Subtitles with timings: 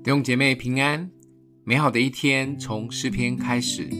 [0.00, 1.10] 弟兄姐妹平安，
[1.64, 3.90] 美好的一天从诗篇开始。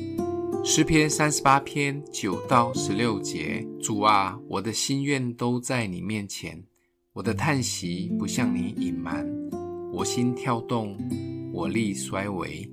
[0.65, 6.63] 诗篇三十八篇九到十六节：主啊，我的心愿都在你面前，
[7.13, 9.27] 我的叹息不向你隐瞒。
[9.93, 10.97] 我心跳动，
[11.53, 12.71] 我力衰微，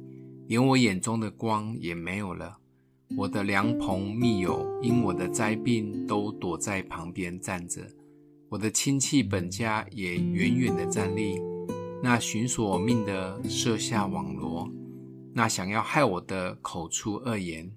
[0.47, 2.55] 连我眼中的光也没有了。
[3.17, 7.81] 我的良朋密友因我的灾病都躲在旁边站着，
[8.49, 11.37] 我的亲戚本家也远远的站立。
[12.05, 14.69] 那寻索我命的设下网罗，
[15.33, 17.67] 那想要害我的口出恶言，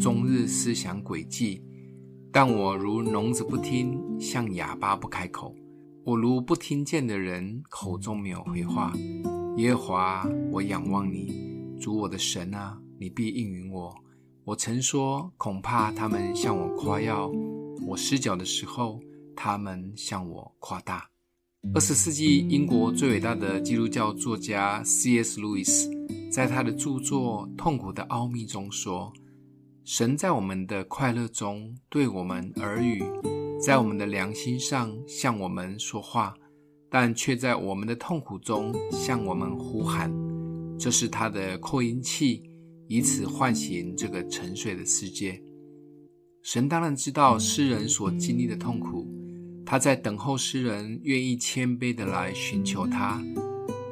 [0.00, 1.60] 终日思想诡计。
[2.30, 5.52] 但我如聋子不听，像哑巴不开口。
[6.04, 8.92] 我如不听见的人，口中没有回话。
[9.56, 13.92] 耶和华，我仰望你，主我的神啊，你必应允我。
[14.44, 17.28] 我曾说，恐怕他们向我夸耀；
[17.88, 19.00] 我失脚的时候，
[19.34, 21.11] 他们向我夸大。
[21.70, 25.40] 二十世纪英国最伟大的基督教作家 C.S.
[25.40, 25.88] 路易斯
[26.30, 29.12] 在他的著作《痛苦的奥秘》中说
[29.86, 33.04] ：“神在我们的快乐中对我们耳语，
[33.64, 36.34] 在我们的良心上向我们说话，
[36.90, 40.12] 但却在我们的痛苦中向我们呼喊。
[40.76, 42.42] 这是他的扩音器，
[42.88, 45.40] 以此唤醒这个沉睡的世界。
[46.42, 49.06] 神当然知道诗人所经历的痛苦。”
[49.72, 53.24] 他在等候诗人愿意谦卑的来寻求他，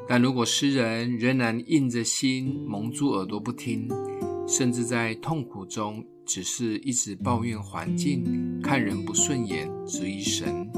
[0.07, 3.89] 但如果诗人仍然硬着心蒙住耳朵不听，
[4.47, 10.71] 甚至在痛苦中只是一直抱怨环境、看人不顺眼、质疑神，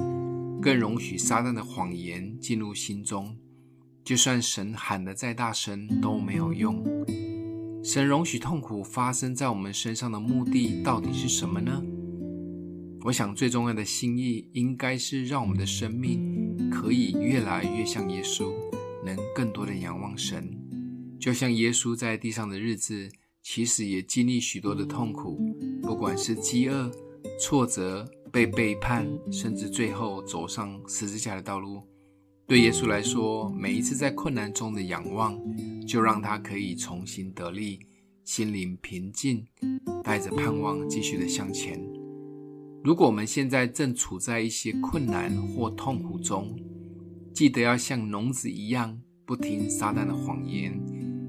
[0.63, 3.37] 更容许撒旦的谎言进入心中，
[4.05, 6.81] 就算神喊得再大声都没有用。
[7.83, 11.83] 神容许痛苦发生在我们身上的目的到底是什么呢？
[13.05, 18.53] 我想最重要的心意，应该是让我们的生命可以越来越像耶稣，
[19.05, 20.57] 能更多的仰望神。
[21.19, 23.11] 就像耶稣在地上的日子，
[23.43, 25.37] 其实也经历许多的痛苦，
[25.83, 26.93] 不管是饥饿、
[27.41, 31.83] 挫折、被背叛，甚至最后走上十字架的道路。
[32.47, 35.37] 对耶稣来说，每一次在困难中的仰望，
[35.89, 37.81] 就让他可以重新得力，
[38.25, 39.45] 心灵平静，
[40.05, 41.83] 带着盼望继续的向前。
[42.85, 46.59] 如果我们现在正处在一些困难或痛苦中，
[47.33, 50.81] 记得要像聋子一样不听撒旦的谎言，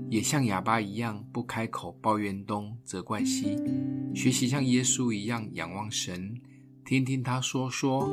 [0.10, 3.56] 也像哑巴一样不开口抱怨东责怪西，
[4.16, 6.34] 学习像耶稣一样仰望神，
[6.84, 8.10] 听听他说说。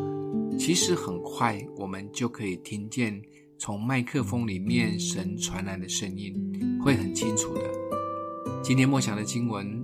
[0.59, 3.23] 其实很快我们就可以听见
[3.59, 6.37] 从麦克风里面神传来的声音，
[6.85, 7.63] 会很清楚的。
[8.63, 9.83] 今天默想的经文：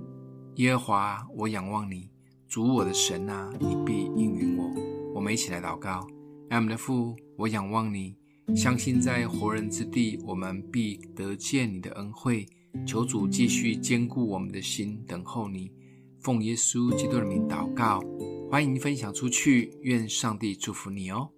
[0.57, 2.11] 耶和华，我仰望你。
[2.47, 4.71] 主我的神啊，你必应允我。
[5.13, 6.07] 我们一起来祷告：
[6.49, 8.15] 爱我们的父，我仰望你，
[8.55, 12.47] 相信在活人之地，我们必得见你的恩惠。
[12.85, 15.71] 求主继续坚固我们的心，等候你。
[16.19, 18.01] 奉耶稣基督的名祷告，
[18.49, 19.73] 欢迎分享出去。
[19.81, 21.29] 愿上帝祝福你哦。